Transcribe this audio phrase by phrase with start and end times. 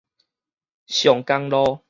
[0.87, 1.79] 松江路